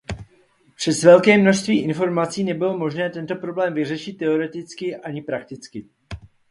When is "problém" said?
3.35-3.73